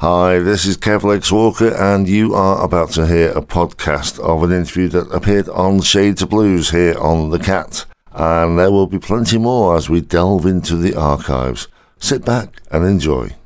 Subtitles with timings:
[0.00, 4.42] Hi, this is Kev Lex Walker, and you are about to hear a podcast of
[4.42, 7.84] an interview that appeared on Shades of Blues here on The Cat.
[8.12, 11.68] And there will be plenty more as we delve into the archives.
[11.98, 13.36] Sit back and enjoy.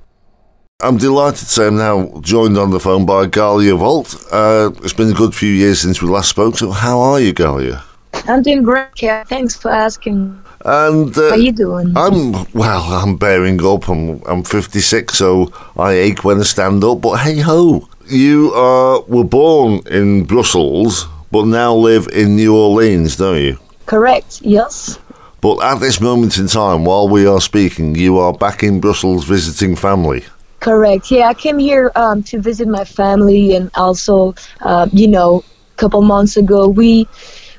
[0.80, 4.14] I'm delighted to say I'm now joined on the phone by Ghalia Volt.
[4.30, 7.34] Uh, it's been a good few years since we last spoke, so how are you,
[7.34, 7.82] Ghalia?
[8.29, 9.27] I'm doing great, Kev.
[9.27, 10.41] Thanks for asking.
[10.65, 11.93] And uh, How you doing?
[11.95, 12.83] I'm well.
[12.83, 13.89] I'm bearing up.
[13.89, 17.03] I'm I'm 56, so I ache when I stand up.
[17.03, 23.16] But hey ho, you uh, were born in Brussels, but now live in New Orleans,
[23.16, 23.59] don't you?
[23.85, 24.41] Correct.
[24.41, 24.98] Yes.
[25.43, 29.27] But at this moment in time, while we are speaking, you are back in Brussels
[29.27, 30.24] visiting family.
[30.60, 31.10] Correct.
[31.10, 35.77] Yeah, I came here um, to visit my family, and also, uh, you know, a
[35.77, 37.07] couple months ago, we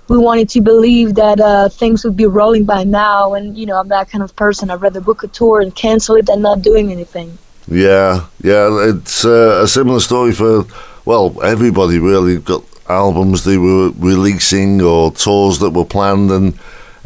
[0.07, 3.77] we wanted to believe that uh, things would be rolling by now, and you know,
[3.77, 4.69] I'm that kind of person.
[4.69, 7.37] I'd rather book a tour and cancel it than not doing anything.
[7.67, 8.89] Yeah, yeah.
[8.89, 10.65] It's uh, a similar story for
[11.05, 16.57] well, everybody really got albums they were releasing or tours that were planned, and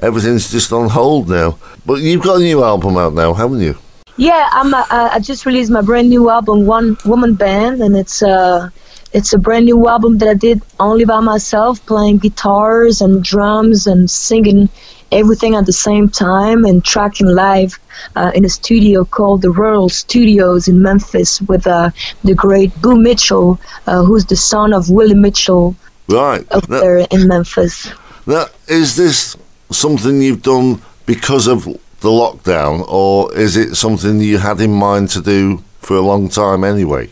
[0.01, 1.57] everything's just on hold now.
[1.85, 3.77] But you've got a new album out now, haven't you?
[4.17, 4.73] Yeah, I'm.
[4.73, 8.69] Uh, I just released my brand new album, One Woman Band, and it's uh,
[9.13, 13.87] it's a brand new album that I did only by myself, playing guitars and drums
[13.87, 14.69] and singing
[15.11, 17.79] everything at the same time and tracking live
[18.15, 21.89] uh, in a studio called the Royal Studios in Memphis with uh,
[22.23, 25.75] the great Boo Mitchell, uh, who's the son of Willie Mitchell
[26.07, 26.45] Right.
[26.51, 27.89] up Now, there in Memphis.
[28.25, 29.35] now, is this
[29.71, 35.09] something you've done because of the lockdown, or is it something you had in mind
[35.09, 37.09] to do for a long time anyway?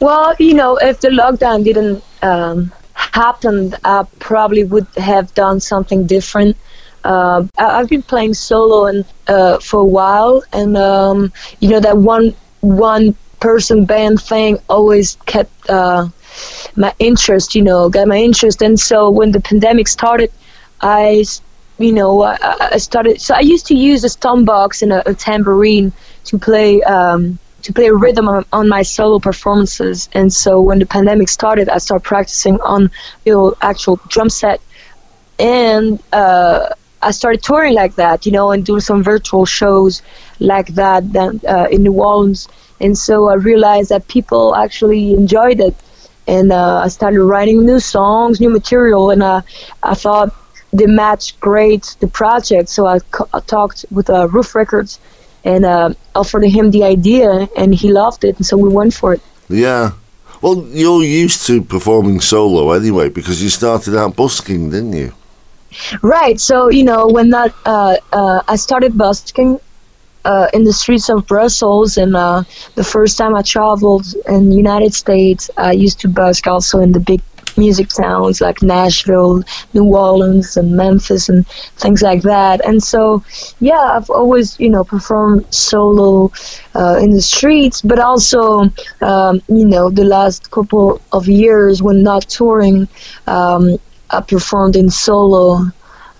[0.00, 6.06] Well, you know, if the lockdown didn't um, happen, I probably would have done something
[6.06, 6.56] different.
[7.04, 11.80] Uh, I- I've been playing solo and uh, for a while, and um, you know
[11.80, 16.08] that one one person band thing always kept uh,
[16.76, 17.54] my interest.
[17.54, 20.30] You know, got my interest, and so when the pandemic started,
[20.80, 21.24] I,
[21.78, 22.36] you know, I,
[22.72, 23.20] I- started.
[23.20, 25.92] So I used to use a stomp box and a, a tambourine
[26.24, 26.82] to play.
[26.82, 30.08] Um, to play rhythm on, on my solo performances.
[30.12, 32.90] And so when the pandemic started, I started practicing on
[33.24, 34.60] you know actual drum set,
[35.38, 36.68] and uh,
[37.02, 40.02] I started touring like that, you know, and doing some virtual shows
[40.40, 42.48] like that then, uh, in New Orleans.
[42.80, 45.74] And so I realized that people actually enjoyed it,
[46.26, 49.42] and uh, I started writing new songs, new material, and uh,
[49.82, 50.34] I thought
[50.72, 52.68] they matched great the project.
[52.68, 55.00] So I, co- I talked with uh, Ruf Records
[55.44, 59.14] and uh, offered him the idea, and he loved it, and so we went for
[59.14, 59.20] it.
[59.48, 59.92] Yeah.
[60.40, 65.12] Well, you're used to performing solo anyway, because you started out busking, didn't you?
[66.02, 66.40] Right.
[66.40, 69.60] So you know, when that uh, uh, I started busking
[70.24, 72.42] uh, in the streets of Brussels, and uh,
[72.74, 76.92] the first time I traveled in the United States, I used to busk also in
[76.92, 77.20] the big
[77.58, 79.42] music towns like Nashville,
[79.74, 81.46] New Orleans, and Memphis, and
[81.76, 82.64] things like that.
[82.66, 83.22] And so,
[83.60, 86.32] yeah, I've always you know performed solo
[86.74, 88.62] uh, in the streets, but also
[89.02, 92.88] um, you know the last couple of years when not touring.
[93.26, 93.76] Um,
[94.10, 95.60] I performed in solo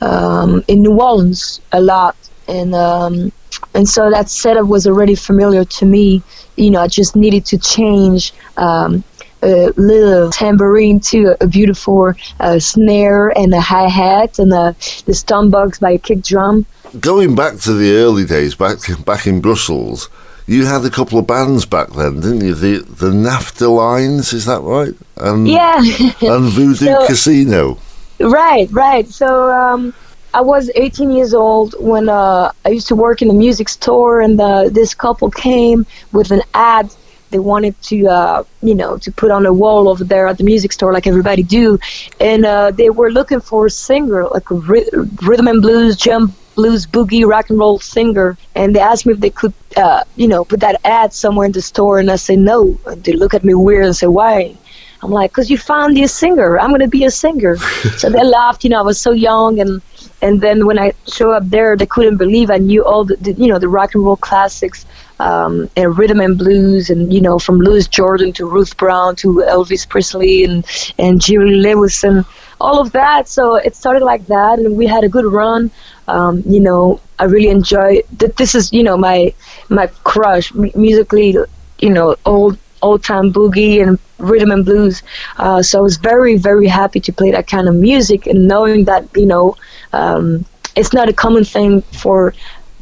[0.00, 2.16] um, in New Orleans a lot,
[2.48, 3.32] and um,
[3.74, 6.22] and so that setup was already familiar to me.
[6.56, 9.04] You know, I just needed to change um,
[9.42, 14.74] a little tambourine to a beautiful uh, snare and a hi hat and a,
[15.06, 16.66] the stomp box by a kick drum.
[17.00, 20.08] Going back to the early days, back back in Brussels,
[20.46, 22.54] you had a couple of bands back then, didn't you?
[22.54, 24.94] The the Naphtalines, is that right?
[25.16, 25.76] And Yeah.
[26.22, 27.78] and Voodoo So- Casino.
[28.20, 29.06] Right, right.
[29.08, 29.94] So um,
[30.34, 34.20] I was 18 years old when uh, I used to work in a music store,
[34.20, 36.92] and uh, this couple came with an ad.
[37.30, 40.44] They wanted to, uh, you know, to put on a wall over there at the
[40.44, 41.78] music store, like everybody do,
[42.20, 44.88] and uh, they were looking for a singer, like a ry-
[45.22, 48.36] rhythm and blues, jump blues, boogie, rock and roll singer.
[48.56, 51.52] And they asked me if they could, uh, you know, put that ad somewhere in
[51.52, 52.78] the store, and I said no.
[52.86, 54.56] And they look at me weird and say, why?
[55.02, 56.58] I'm like, because you found me a singer.
[56.58, 57.56] I'm going to be a singer.
[57.96, 58.64] so they laughed.
[58.64, 59.60] You know, I was so young.
[59.60, 59.80] And,
[60.22, 63.32] and then when I show up there, they couldn't believe I knew all the, the
[63.34, 64.86] you know, the rock and roll classics
[65.20, 66.90] um, and rhythm and blues.
[66.90, 70.64] And, you know, from Louis Jordan to Ruth Brown to Elvis Presley and,
[70.98, 72.24] and Jerry Lewis and
[72.60, 73.28] all of that.
[73.28, 74.58] So it started like that.
[74.58, 75.70] And we had a good run.
[76.08, 78.36] Um, you know, I really enjoy that.
[78.36, 79.32] This is, you know, my,
[79.68, 81.36] my crush mu- musically,
[81.78, 85.02] you know, old old time boogie and rhythm and blues.
[85.36, 88.84] Uh, so I was very, very happy to play that kind of music and knowing
[88.84, 89.56] that, you know,
[89.92, 90.44] um,
[90.76, 92.34] it's not a common thing for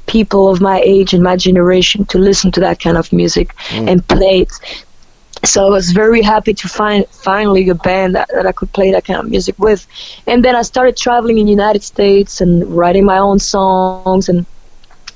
[0.07, 4.07] people of my age and my generation to listen to that kind of music and
[4.09, 4.53] play it.
[5.45, 8.93] so I was very happy to find finally a band that, that I could play
[8.93, 9.87] that kind of music with.
[10.27, 14.47] And then I started traveling in the United States and writing my own songs and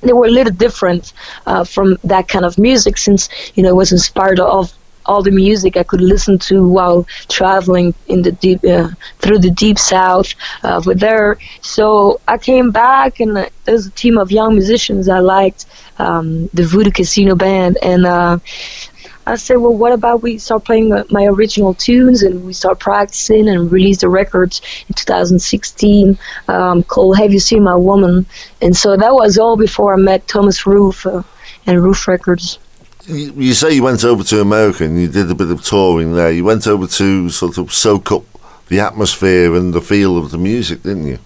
[0.02, 1.12] they were a little different
[1.47, 4.73] uh, from that kind of music since you know it was inspired of
[5.06, 8.88] all the music I could listen to while traveling in the deep uh,
[9.20, 11.37] through the deep south uh, over there.
[11.62, 15.67] So I came back and there was a team of young musicians I liked,
[15.99, 18.38] um, the Voodoo Casino band, and uh,
[19.26, 23.49] I said, well, what about we start playing my original tunes and we start practicing
[23.49, 26.19] and release the records in 2016
[26.49, 28.26] um, called Have You Seen My Woman?
[28.62, 31.22] And so that was all before I met Thomas Ruf uh,
[31.67, 32.58] and Ruf Records.
[33.06, 36.31] You say you went over to America and you did a bit of touring there.
[36.31, 38.25] You went over to sort of soak up
[38.69, 41.19] the atmosphere and the feel of the music, didn't you?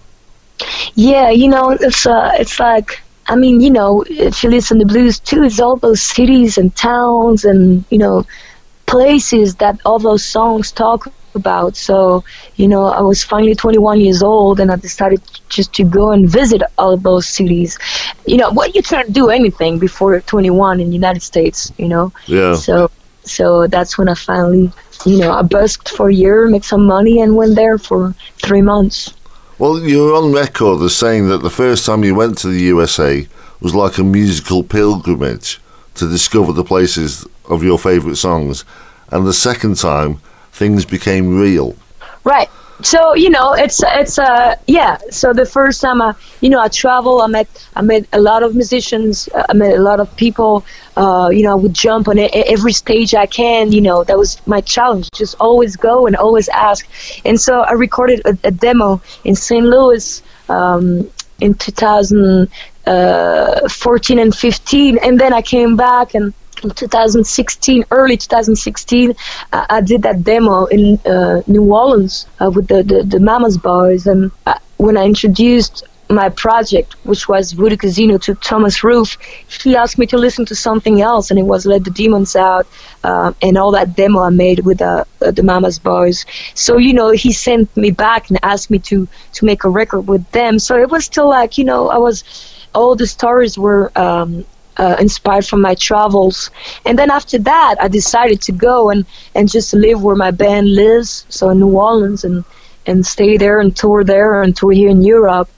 [0.95, 4.85] Yeah, you know, it's uh, it's like I mean, you know, if you listen to
[4.85, 8.25] blues too, it's all those cities and towns and, you know,
[8.85, 11.75] places that all those songs talk about.
[11.75, 12.23] So,
[12.55, 16.29] you know, I was finally 21 years old and I decided just to go and
[16.29, 17.77] visit all those cities.
[18.25, 22.13] You know, well, you can't do anything before 21 in the United States, you know?
[22.27, 22.55] Yeah.
[22.55, 22.89] So,
[23.23, 24.71] so that's when I finally,
[25.05, 28.61] you know, I busked for a year, make some money, and went there for three
[28.61, 29.13] months.
[29.57, 33.25] Well, you're on record as saying that the first time you went to the USA
[33.61, 35.61] was like a musical pilgrimage
[35.93, 38.65] to discover the places of your favourite songs,
[39.11, 40.17] and the second time
[40.51, 41.73] things became real.
[42.25, 42.49] Right
[42.81, 46.67] so you know it's it's uh yeah so the first time i you know i
[46.67, 50.65] travel i met i met a lot of musicians i met a lot of people
[50.97, 54.45] uh you know i would jump on every stage i can you know that was
[54.47, 56.87] my challenge just always go and always ask
[57.25, 61.09] and so i recorded a, a demo in st louis um
[61.41, 66.33] in 2014 uh, and 15 and then i came back and
[66.75, 69.13] 2016, early 2016,
[69.51, 73.57] uh, I did that demo in uh, New Orleans uh, with the, the, the Mama's
[73.57, 74.07] Boys.
[74.07, 79.17] And uh, when I introduced my project, which was Voodoo Casino, to Thomas Ruf,
[79.63, 82.67] he asked me to listen to something else, and it was Let the Demons Out
[83.03, 86.25] uh, and all that demo I made with uh, the Mama's Boys.
[86.53, 90.07] So, you know, he sent me back and asked me to, to make a record
[90.07, 90.59] with them.
[90.59, 92.23] So it was still like, you know, I was
[92.73, 94.45] all the stories were um,
[94.77, 96.51] uh, inspired from my travels.
[96.85, 100.75] And then after that, I decided to go and, and just live where my band
[100.75, 102.43] lives, so in New Orleans, and,
[102.85, 105.49] and stay there and tour there and tour here in Europe.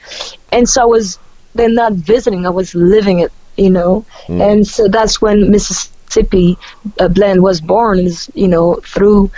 [0.51, 1.19] And so I was
[1.55, 4.05] then not visiting, I was living it, you know.
[4.27, 4.51] Mm.
[4.51, 6.57] And so that's when Mississippi
[6.99, 9.31] uh, Blend was born, is, you know, through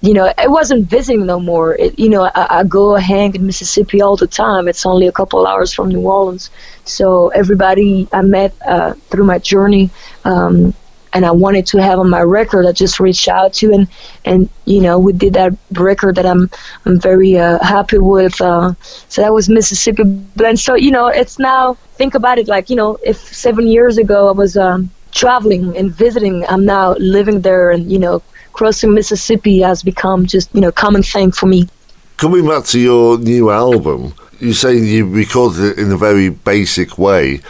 [0.00, 1.74] you know, I wasn't visiting no more.
[1.74, 4.68] It, you know, I, I, go hang in Mississippi all the time.
[4.68, 6.50] It's only a couple hours from New Orleans.
[6.84, 9.90] So everybody I met uh, through my journey,
[10.24, 10.72] um,
[11.12, 13.88] and I wanted to have on my record, I just reached out to, and
[14.24, 16.50] and you know, we did that record that I'm
[16.84, 18.40] I'm very uh, happy with.
[18.40, 18.74] Uh,
[19.08, 20.60] so that was Mississippi Blend.
[20.60, 24.28] So you know, it's now think about it like you know, if seven years ago
[24.28, 28.22] I was um, traveling and visiting, I'm now living there, and you know
[28.58, 31.68] crossing Mississippi has become just, you know, common thing for me.
[32.16, 36.98] Coming back to your new album, you say you recorded it in a very basic
[36.98, 37.40] way.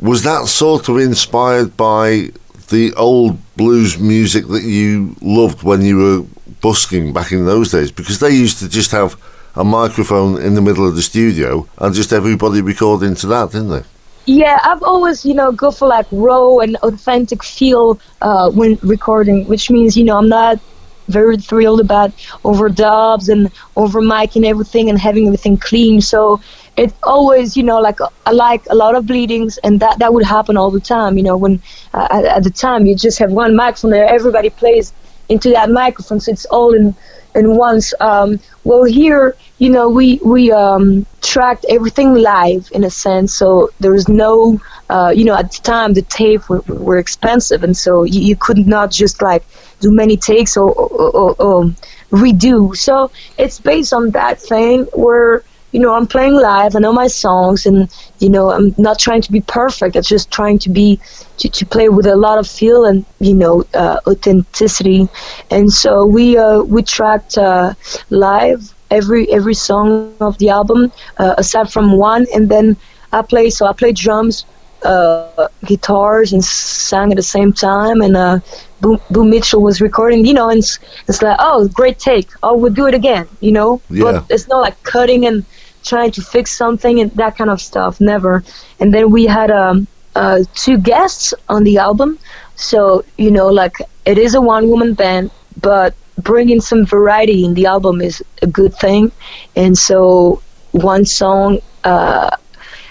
[0.00, 2.30] Was that sort of inspired by
[2.70, 6.26] the old blues music that you loved when you were
[6.60, 7.92] busking back in those days?
[7.92, 9.20] Because they used to just have
[9.56, 13.70] a microphone in the middle of the studio and just everybody record into that, didn't
[13.70, 13.82] they?
[14.26, 19.46] Yeah, I've always, you know, go for like raw and authentic feel uh, when recording,
[19.46, 20.60] which means, you know, I'm not
[21.08, 22.10] very thrilled about
[22.44, 26.00] overdubs and over mic and everything and having everything clean.
[26.00, 26.40] So
[26.76, 27.98] it's always, you know, like
[28.30, 31.16] like a lot of bleedings, and that that would happen all the time.
[31.16, 31.62] You know, when
[31.94, 34.92] uh, at, at the time you just have one microphone there, everybody plays
[35.28, 36.94] into that microphone, so it's all in
[37.34, 37.94] in once.
[38.00, 43.70] Um, well, here, you know, we we um, tracked everything live in a sense, so
[43.80, 47.76] there was no, uh, you know, at the time the tape were, were expensive, and
[47.76, 49.44] so you, you could not just like
[49.80, 51.64] do many takes or, or, or, or
[52.10, 52.76] redo.
[52.76, 56.74] So it's based on that thing where you know, I'm playing live.
[56.74, 59.96] I know my songs, and you know, I'm not trying to be perfect.
[59.96, 60.98] I'm just trying to be
[61.38, 65.08] to, to play with a lot of feel and you know, uh, authenticity.
[65.50, 67.74] And so we uh, we tracked uh,
[68.10, 72.76] live every every song of the album, uh, aside from one, and then
[73.12, 73.50] I play.
[73.50, 74.44] So I play drums,
[74.82, 78.16] uh, guitars, and sang at the same time, and.
[78.16, 78.38] Uh,
[78.80, 82.30] Boo, Boo Mitchell was recording, you know, and it's, it's like, oh, great take.
[82.42, 83.80] Oh, we'll do it again, you know.
[83.90, 84.04] Yeah.
[84.04, 85.44] But it's not like cutting and
[85.84, 88.00] trying to fix something and that kind of stuff.
[88.00, 88.42] Never.
[88.80, 92.18] And then we had um, uh, two guests on the album.
[92.56, 97.54] So you know, like it is a one woman band, but bringing some variety in
[97.54, 99.12] the album is a good thing.
[99.56, 101.60] And so one song.
[101.84, 102.36] Uh,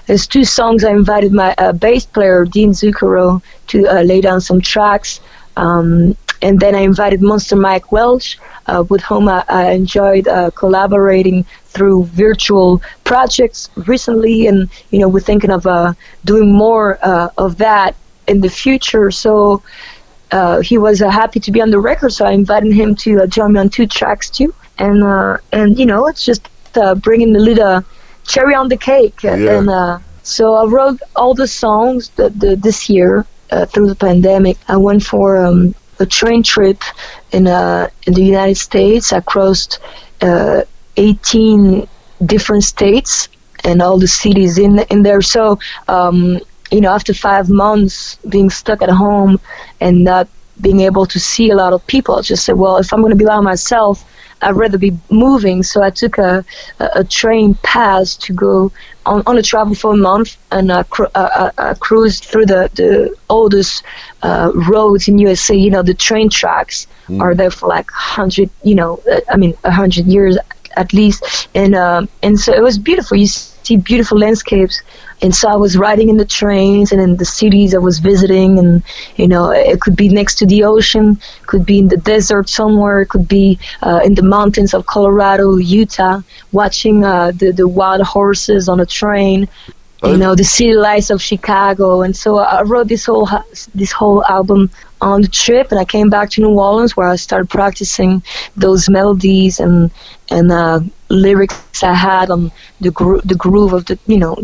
[0.08, 0.84] there's two songs.
[0.84, 5.19] I invited my uh, bass player Dean Zucchero to uh, lay down some tracks,
[5.55, 10.51] um, and then I invited Monster Mike Welch, uh, with whom I, I enjoyed uh,
[10.51, 15.93] collaborating through virtual projects recently, and you know we're thinking of uh,
[16.25, 17.96] doing more uh, of that
[18.27, 19.12] in the future.
[19.12, 19.62] So.
[20.69, 23.60] he was happy to be on the record, so I invited him to join me
[23.60, 25.00] on two tracks too, and
[25.51, 26.43] and you know it's just
[27.01, 27.84] bringing the little
[28.29, 29.24] cherry on the cake.
[29.24, 29.36] Yeah.
[29.36, 33.96] And uh, so I wrote all the songs the, the, this year uh, through the
[33.96, 34.58] pandemic.
[34.67, 36.82] I went for um, a train trip
[37.32, 39.13] in uh, in the United States.
[39.13, 39.79] I crossed
[40.22, 40.63] uh,
[40.98, 41.88] 18
[42.25, 43.29] different states
[43.63, 45.22] and all the cities in in there.
[45.22, 46.39] So um,
[46.72, 49.39] you know, after five months being stuck at home
[49.79, 50.27] and not
[50.62, 53.12] being able to see a lot of people, I just said, well, if I'm going
[53.12, 54.03] to be by myself,
[54.41, 55.63] I'd rather be moving.
[55.63, 56.46] So I took a,
[56.79, 58.72] a, a train pass to go
[59.05, 62.69] on, on a travel for a month and I, cru- I, I cruised through the,
[62.74, 63.84] the oldest
[64.22, 65.55] uh, roads in USA.
[65.55, 67.22] You know, the train tracks mm.
[67.22, 70.38] are there for like 100, you know, I mean, 100 years
[70.79, 71.50] at least.
[71.55, 73.17] And, uh, and so it was beautiful.
[73.17, 74.81] You see beautiful landscapes
[75.21, 78.57] and so I was riding in the trains and in the cities I was visiting,
[78.57, 78.83] and
[79.17, 83.01] you know, it could be next to the ocean, could be in the desert somewhere,
[83.01, 86.21] it could be uh, in the mountains of Colorado, Utah,
[86.51, 89.48] watching uh, the the wild horses on a train.
[90.03, 93.27] You know the city lights of Chicago, and so I wrote this whole
[93.75, 94.70] this whole album
[95.01, 98.24] on the trip, and I came back to New Orleans where I started practicing
[98.56, 99.91] those melodies and
[100.29, 100.79] and uh,
[101.10, 104.38] lyrics I had on the gro- the groove of the you know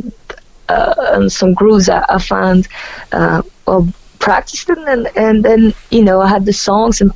[0.67, 2.67] uh, and some grooves I, I found
[3.13, 3.87] uh, well
[4.19, 7.11] practiced them and, and then you know I had the songs and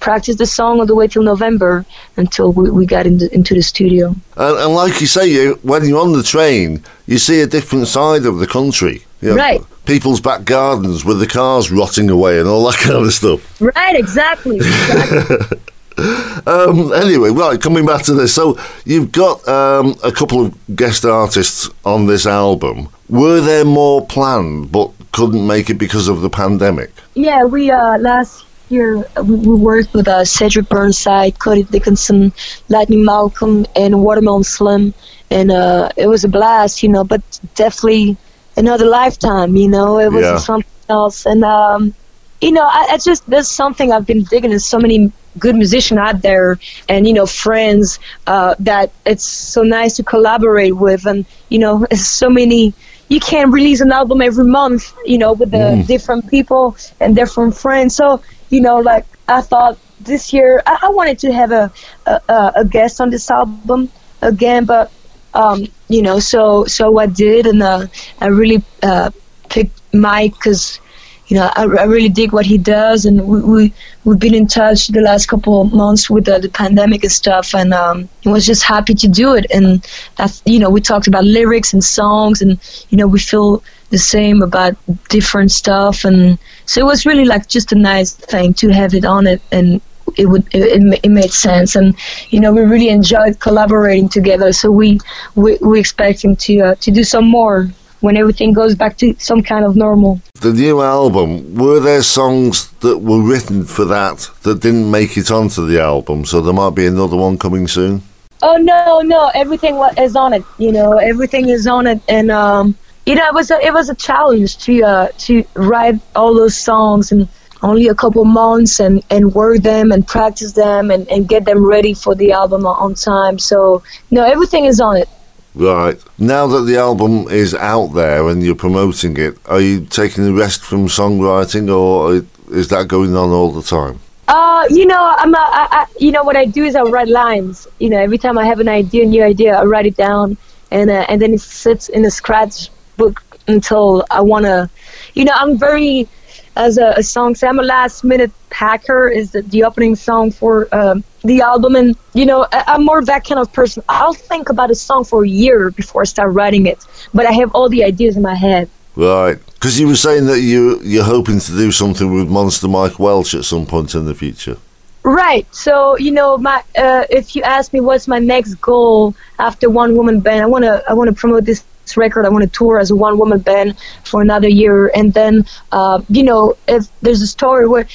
[0.00, 1.84] practiced the song all the way till November
[2.16, 4.14] until we, we got into, into the studio.
[4.36, 7.88] And, and like you say, you, when you're on the train, you see a different
[7.88, 9.04] side of the country.
[9.20, 9.62] You know, right.
[9.86, 13.60] People's back gardens with the cars rotting away and all that kind of stuff.
[13.60, 14.56] Right, exactly.
[14.56, 15.58] exactly.
[16.46, 18.34] um, anyway, right, coming back to this.
[18.34, 22.88] So you've got um, a couple of guest artists on this album.
[23.08, 26.90] Were there more planned but couldn't make it because of the pandemic?
[27.14, 32.32] Yeah, we uh, last year we, we worked with uh, Cedric Burnside, Cody Dickinson,
[32.68, 34.92] Lightning Malcolm, and Watermelon Slim,
[35.34, 37.04] and uh, it was a blast, you know.
[37.04, 37.22] But
[37.54, 38.16] definitely
[38.56, 39.98] another lifetime, you know.
[39.98, 40.38] It was yeah.
[40.38, 41.94] something else, and um,
[42.40, 45.98] you know, I, I just there's something I've been digging in so many good musician
[45.98, 51.24] out there and you know friends uh, that it's so nice to collaborate with and
[51.48, 52.72] you know so many
[53.08, 55.86] you can't release an album every month you know with the mm.
[55.86, 60.88] different people and different friends so you know like i thought this year i, I
[60.90, 61.72] wanted to have a,
[62.06, 63.90] a, a guest on this album
[64.22, 64.90] again but
[65.34, 67.86] um, you know so so i did and uh,
[68.20, 69.10] i really uh,
[69.48, 70.80] picked mike because
[71.28, 73.72] you know, I, I, really dig what he does, and we, we
[74.04, 77.54] we've been in touch the last couple of months with the, the pandemic and stuff,
[77.54, 79.46] and um, was just happy to do it.
[79.52, 79.86] And
[80.16, 82.58] that's you know, we talked about lyrics and songs, and
[82.90, 84.76] you know, we feel the same about
[85.08, 89.06] different stuff, and so it was really like just a nice thing to have it
[89.06, 89.80] on it, and
[90.16, 91.94] it would it, it, made sense and
[92.30, 94.98] you know we really enjoyed collaborating together so we
[95.34, 97.68] we we expecting to uh, to do some more
[98.04, 100.20] when everything goes back to some kind of normal.
[100.34, 105.30] The new album, were there songs that were written for that that didn't make it
[105.30, 106.26] onto the album?
[106.26, 108.02] So there might be another one coming soon?
[108.42, 109.30] Oh, no, no.
[109.34, 110.44] Everything is on it.
[110.58, 112.02] You know, everything is on it.
[112.06, 115.98] And, um, you know, it was a, it was a challenge to uh, to write
[116.14, 117.26] all those songs and
[117.64, 121.64] only a couple months and, and work them and practice them and, and get them
[121.64, 123.38] ready for the album on time.
[123.38, 125.08] So, no, everything is on it.
[125.54, 125.98] Right.
[126.18, 130.32] Now that the album is out there and you're promoting it, are you taking a
[130.32, 134.00] rest from songwriting or is that going on all the time?
[134.26, 137.08] Uh, you know, I'm a, I, I, you know what I do is I write
[137.08, 137.66] lines.
[137.78, 140.38] You know, every time I have an idea, a new idea, I write it down,
[140.70, 144.70] and uh, and then it sits in a scratch book until I wanna.
[145.12, 146.08] You know, I'm very
[146.56, 147.34] as a, a song.
[147.34, 149.08] So I'm a last minute packer.
[149.08, 153.04] Is the, the opening song for um, the album, and you know I, am more
[153.04, 153.82] that kind of person.
[153.88, 157.32] I'll think about a song for a year before I start writing it, but I
[157.32, 158.68] have all the ideas in my head.
[158.96, 162.98] Right, because you were saying that you you're hoping to do something with Monster Mike
[162.98, 164.56] Welch at some point in the future.
[165.04, 165.46] Right.
[165.54, 169.96] So you know, my uh, if you ask me what's my next goal after One
[169.96, 171.62] Woman Band, I wanna I wanna promote this
[171.96, 174.90] record, I want to tour as a one woman band for another year.
[174.94, 177.86] And then, uh, you know, if there's a story where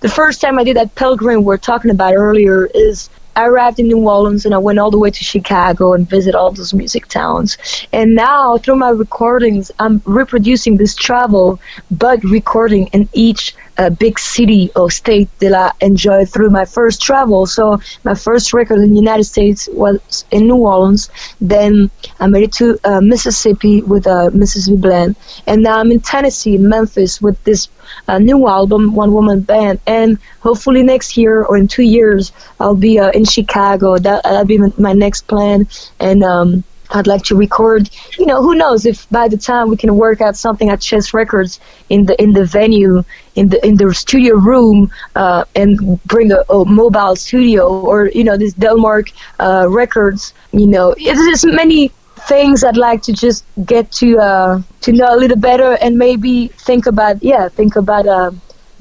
[0.00, 3.86] the first time I did that pilgrim we're talking about earlier is I arrived in
[3.86, 7.06] New Orleans and I went all the way to Chicago and visit all those music
[7.06, 7.56] towns.
[7.92, 14.18] And now through my recordings, I'm reproducing this travel, but recording in each uh, big
[14.18, 17.46] city or state that I enjoyed through my first travel.
[17.46, 21.08] So my first record in the United States was in New Orleans.
[21.40, 25.90] Then I made it to uh, Mississippi with a uh, Mississippi Blend, and now I'm
[25.90, 27.68] in Tennessee, Memphis, with this
[28.08, 29.80] uh, new album, One Woman Band.
[29.86, 33.96] And hopefully next year or in two years, I'll be uh, in Chicago.
[33.98, 35.66] That that'll be my next plan.
[35.98, 37.90] And um, I'd like to record.
[38.18, 41.14] You know, who knows if by the time we can work out something at Chess
[41.14, 43.04] Records in the in the venue,
[43.36, 48.24] in the in the studio room, uh, and bring a, a, mobile studio, or you
[48.24, 50.34] know, this Delmark uh, Records.
[50.52, 51.88] You know, just many
[52.28, 56.48] things I'd like to just get to uh, to know a little better, and maybe
[56.48, 58.06] think about yeah, think about.
[58.06, 58.32] Uh,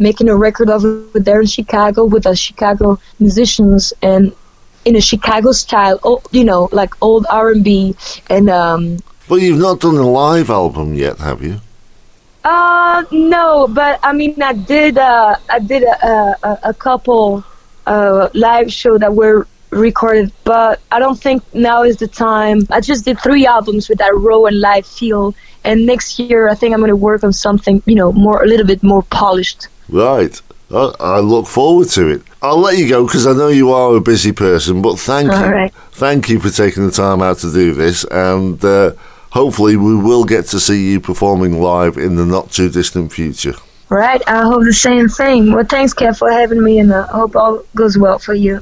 [0.01, 4.34] making a record over there in Chicago with the Chicago musicians and
[4.86, 7.95] in a Chicago style, you know, like old R and B,
[8.29, 9.00] and um.
[9.27, 11.62] But you've not done a live album yet, have you?
[12.43, 14.98] Uh, no, but I mean, I did.
[14.98, 17.43] Uh, I did a, a, a couple
[17.86, 22.62] uh, live show that were recorded, but I don't think now is the time.
[22.71, 26.55] I just did three albums with that raw and live feel, and next year I
[26.55, 29.67] think I'm going to work on something, you know, more a little bit more polished.
[29.89, 30.41] Right.
[30.72, 32.22] I look forward to it.
[32.42, 35.46] I'll let you go because I know you are a busy person, but thank All
[35.46, 35.52] you.
[35.52, 35.74] Right.
[35.92, 38.92] Thank you for taking the time out to do this, and uh,
[39.32, 43.56] hopefully we will get to see you performing live in the not too distant future.
[43.90, 44.22] Right.
[44.28, 45.52] I hope the same thing.
[45.52, 48.62] Well, thanks, Kev, for having me, and I hope all goes well for you.